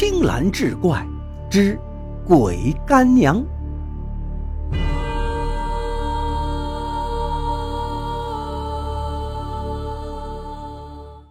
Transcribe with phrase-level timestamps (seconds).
[0.00, 1.06] 青蓝志怪
[1.50, 1.78] 之
[2.26, 3.44] 鬼干娘。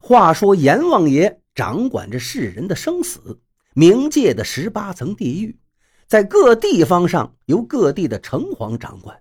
[0.00, 3.38] 话说阎王爷掌管着世人的生死，
[3.74, 5.58] 冥界的十八层地狱，
[6.08, 9.14] 在各地方上由各地的城隍掌管，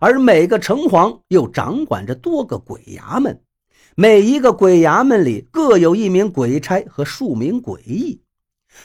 [0.00, 3.38] 而每个城隍又掌管着多个鬼衙门，
[3.94, 8.22] 每一个鬼衙门里各有一名鬼差和数名鬼役。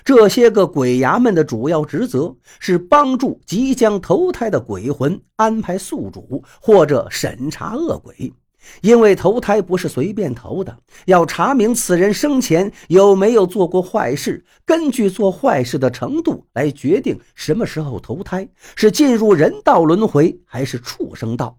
[0.04, 8.34] 这些个鬼衙门的主要职责是帮助即将投胎的鬼魂安排宿主，或者审查恶鬼。
[8.80, 10.74] 因为投胎不是随便投的，
[11.06, 21.58] 要查明此人生前有没有做过坏事，根据做坏事的程度来决定什么时候投胎，是进入人道轮回还是畜生道。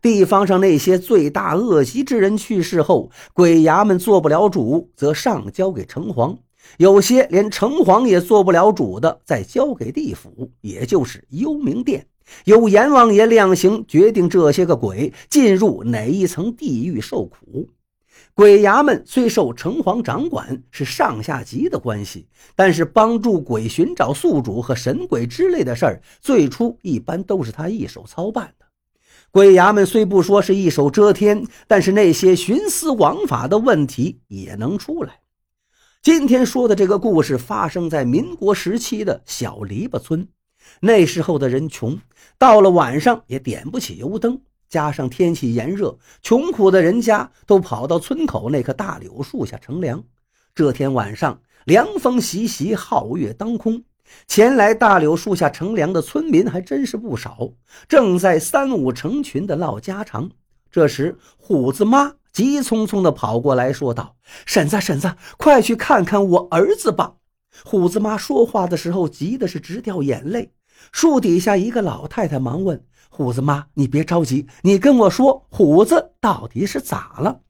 [0.00, 6.38] 地方上那些罪大恶极之人去世后，鬼衙门做不了主，则上交给城隍。
[6.78, 12.06] 有些连城隍也做不了主的，再交给地府，也就是幽冥殿，
[12.44, 17.68] 由阎王爷量刑决定这些个鬼进入哪一层地狱受苦。
[18.34, 28.66] 鬼衙门虽受城隍掌管，是上下级的关系，但是帮助鬼寻找宿主和神鬼之类的事儿，最初一般都是他一手操办的。
[29.30, 35.20] 鬼衙门虽不说是一手遮天，但是那些徇私枉法的问题也能出来。
[36.06, 40.28] 今天说的这个故事发生在民国时期的小篱笆村。
[40.78, 41.98] 那时候的人穷，
[42.38, 50.04] 到了晚上也点不起油灯，加上天气炎热，穷苦的人家都跑到村口那棵大柳树下乘凉。
[50.54, 53.82] 这天晚上，凉风习习，皓月当空，
[54.28, 57.50] 前来大柳树下乘凉的村民还真是不少，
[57.88, 60.30] 正在三五成群的唠家常。
[60.70, 62.14] 这时，虎子妈。
[62.36, 67.14] 急匆匆地跑过来，说道：“婶子，婶子，快去看看我儿子吧！”
[67.64, 70.52] 虎子妈说话的时候急的是直掉眼泪。
[70.92, 77.40] 树底下一个老太太忙问：“虎子妈，你别着急，你跟我说，虎子到底是咋了？”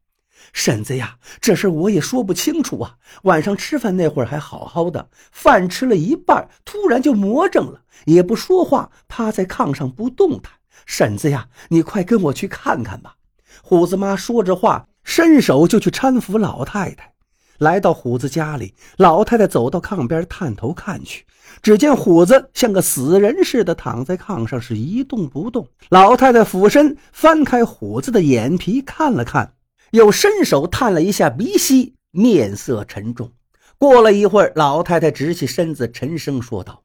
[0.55, 2.95] 婶子呀，这事我也说不清楚啊。
[3.25, 10.53] 晚上吃饭那会儿还好好的，饭吃了一半，突然就魔怔了，也不说话，趴在炕上不动弹。
[10.85, 13.16] 婶子呀，你快跟我去看看吧。
[13.63, 17.13] 虎子妈说着话，伸手就去搀扶老太太。
[17.59, 21.25] 来到虎子家里，老太太走到炕边，探头看去，
[21.63, 25.67] 只见虎子像个死人似的躺在炕上，是一动不动。
[25.89, 29.55] 老太太俯身翻开虎子的眼皮看了看，
[29.93, 33.33] 又伸手探了一下鼻息，面色沉重。
[33.79, 36.83] 过了一会儿，老太太直起身子，沉声说道：“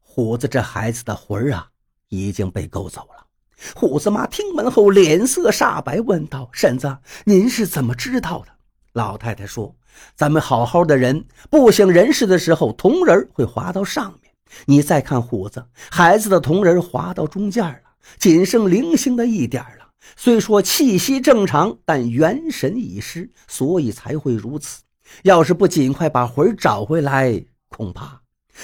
[0.00, 1.68] 虎子这孩子的魂儿啊，
[2.08, 3.25] 已经被勾走了。”
[3.74, 8.48] 虎子妈听闻后，脸色煞白，问道：“婶子，您是怎么知道的？”
[8.92, 9.74] 老太太说
[10.14, 14.32] ：“咱们好好的人，不省人事的时候，铜人会滑到上面。
[14.66, 17.80] 你再看虎子，孩子的铜人滑到中间了，
[18.18, 19.88] 仅剩零星的一点了。
[20.16, 24.82] 虽说气息正常，但元神已失，所以才会如此。
[25.22, 28.20] 要是不尽快把魂找回来，恐怕……”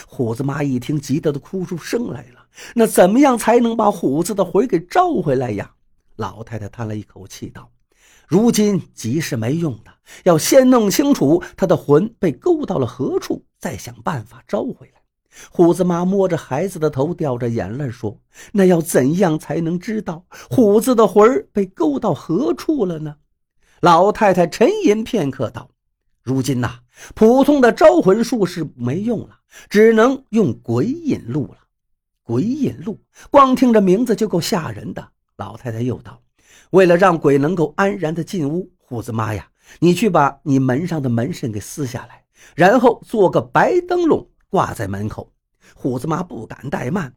[0.06, 2.41] 虎子妈一听，急得都哭出声来了。
[2.74, 5.72] 那怎么样才能把虎子的魂给召回来呀？
[6.16, 7.70] 老太太叹了一口气道
[8.28, 9.90] ：“如今急是没用的，
[10.24, 15.00] 要先弄清楚他的魂被勾到了何处，再想办法招回来。”
[15.50, 18.20] 虎子妈摸着孩子的头，掉着眼泪说
[18.52, 23.16] ：“那要怎样才能知道虎子的魂被勾到何处了呢？”
[23.80, 25.70] 老太太沉吟片刻道
[26.22, 26.80] ：“如今呐，
[27.14, 29.38] 普通的招魂术是没用了，
[29.70, 31.56] 只能用鬼引路了。”
[32.24, 33.00] 鬼引路，
[33.30, 35.08] 光听着名字就够吓人的。
[35.36, 36.20] 老太太又道
[36.70, 39.48] ：“为了让鬼能够安然的进屋，虎子妈呀，
[39.80, 42.22] 你去把你门上的门神给撕下来，
[42.54, 45.32] 然后做个白灯笼挂在门口。”
[45.74, 47.12] 虎子妈不敢怠慢，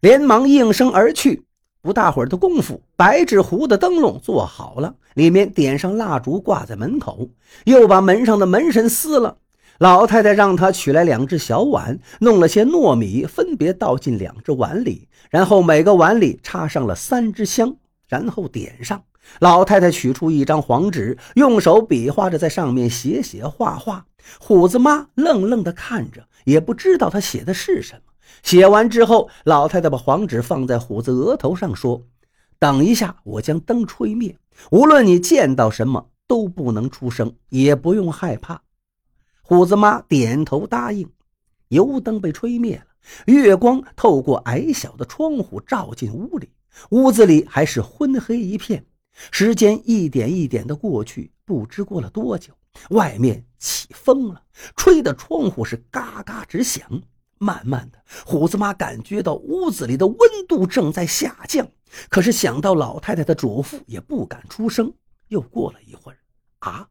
[0.00, 1.44] 连忙应声而去。
[1.82, 7.28] 不大会儿的功夫，白纸糊的灯笼做好了，里面点上蜡烛挂在门口，
[7.64, 9.36] 又把门上的门神撕了。
[9.78, 17.76] 老太太让他取来两只小碗，弄了些糯米，分别倒进两只碗里，然后每个碗里插上了三支香，
[18.08, 19.02] 然后点上。
[19.40, 24.06] 老太太取出一张黄纸，用手比划着在上面写写画画。
[24.40, 28.12] 虎子妈愣愣地看着，也不知道他写的是什么。
[28.42, 32.02] 写完之后，老太太把黄纸放在虎子额头上，说
[32.58, 34.36] ：“等一下，我将灯吹灭，
[34.70, 38.62] 无论你见到什么，都不能出声，也不用害怕。”
[39.48, 41.08] 虎子妈点头答应，
[41.68, 42.86] 油灯被吹灭了，
[43.32, 46.50] 月光透过矮小的窗户照进屋里，
[46.90, 48.84] 屋子里还是昏黑一片。
[49.30, 52.52] 时间一点一点的过去，不知过了多久，
[52.90, 54.42] 外面起风了，
[54.74, 57.00] 吹得窗户是嘎嘎直响。
[57.38, 60.18] 慢慢的，虎子妈感觉到屋子里的温
[60.48, 61.64] 度正在下降，
[62.08, 64.92] 可是想到老太太的嘱咐，也不敢出声。
[65.28, 66.18] 又过了一会儿，
[66.58, 66.88] 啊，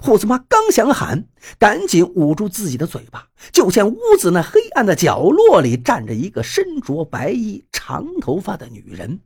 [0.00, 1.28] 虎子妈刚想喊，
[1.58, 9.20] 赶紧捂住自己的嘴巴，就见屋子那黑暗的角落里站着一个身着白衣、长头发的女人。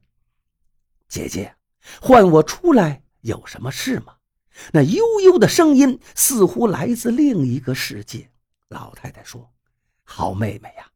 [1.09, 1.55] 姐姐，
[2.01, 4.15] 唤我出来有什么事吗？
[4.73, 8.29] 那悠悠的声音似乎来自另一个世界。
[8.69, 9.51] 老太太说。
[10.03, 10.87] 好妹妹呀，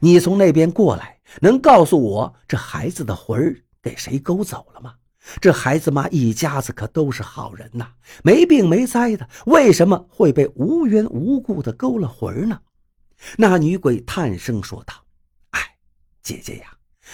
[0.00, 4.94] 你从那边过来，能告诉我这孩子的魂儿给谁勾走了吗？
[5.40, 7.86] 这孩子妈一家子可都是好人呐，
[8.24, 12.60] 没病没灾的，为什么会被无缘无故的勾了魂呢？
[13.38, 14.94] 那女鬼叹声说道
[15.50, 15.60] ：“哎，
[16.22, 16.66] 姐姐呀，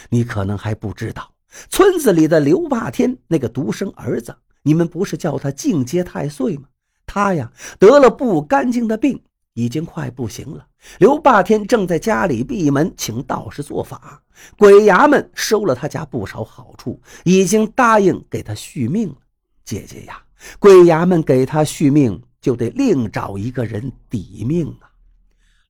[0.08, 1.34] 你可能还不知道，
[1.68, 6.68] 村子里的刘霸天那个独生儿子，你们不是叫他进阶太岁吗？
[7.04, 9.22] 他呀得了不干净的病。”
[9.58, 10.64] 已经快不行了。
[11.00, 14.22] 刘霸天正在家里闭门请道士做法，
[14.56, 19.16] 鬼衙门收了他家不少好处，已经答应给他续命了。
[19.64, 20.22] 姐姐呀，
[20.60, 24.86] 鬼衙门给他续命，就得另找一个人抵命啊！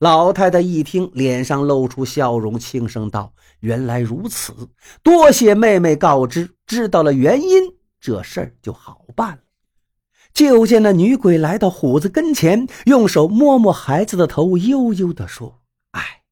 [0.01, 4.53] 老太太一听，脸上露出笑容，轻声道：“原来如此，
[5.03, 9.39] 多谢妹妹告知，知道了原因，这事儿就好办了。”
[10.35, 15.61] 就见那女鬼来到虎子跟前，用手摸摸孩子的头，悠悠地说
[15.93, 16.23] ：“哎，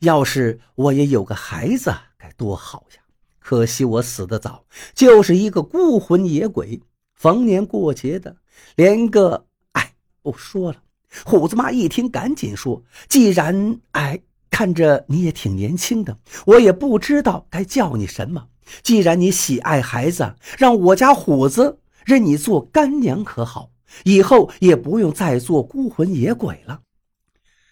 [0.00, 3.02] 要是我也有个孩子，该多好呀！
[3.38, 4.64] 可惜我死得早，
[4.94, 6.82] 就是一个孤魂野鬼，
[7.14, 8.36] 逢年过节的，
[8.74, 9.46] 连个……
[9.72, 10.78] 哎，不说了。”
[11.24, 13.80] 虎子妈一听，赶紧说：“既然……
[13.92, 14.20] 哎，
[14.50, 18.48] 看着你也挺年轻的，我也不知道该叫你什么。
[18.82, 23.70] 既然你喜爱孩子，让我家虎子。”认你做干娘可好？
[24.04, 26.80] 以后也不用再做孤魂野鬼了。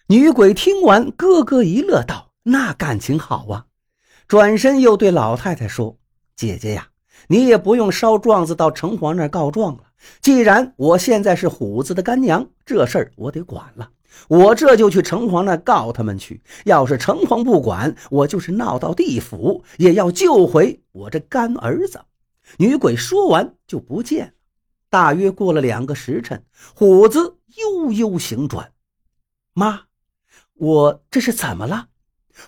[0.07, 3.65] 女鬼听完，咯咯一乐，道：“那感情好啊！”
[4.27, 5.97] 转身又对老太太说
[6.35, 6.89] ：“姐姐呀，
[7.27, 9.83] 你也不用烧状子到城隍那儿告状了。
[10.21, 13.89] 既然我现在是虎子的干娘，这事儿我得管了。
[14.27, 16.41] 我这就去城隍那告他们去。
[16.65, 21.99] 要是城隍不管，我就是闹到地府，也要救回我这干儿子。”
[22.57, 24.31] 女鬼说完就不见了。
[24.89, 28.71] 大约过了两个时辰，虎子悠悠醒转。
[29.53, 29.83] 妈，
[30.53, 31.89] 我这是怎么了？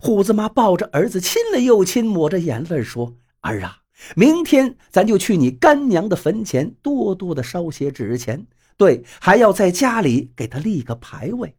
[0.01, 3.79] 虎子妈抱着儿子亲了又亲，抹着眼泪说：“儿啊，
[4.15, 8.45] 明天咱就去你干娘的坟前，多多的烧些纸钱。
[8.75, 11.55] 对，还要在家里给她立个牌位。”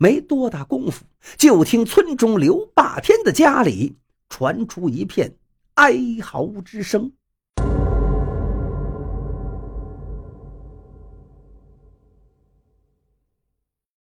[0.00, 1.04] 没多大功夫，
[1.36, 3.98] 就听村中刘霸天的家里
[4.30, 5.36] 传出一片
[5.74, 7.12] 哀嚎之声。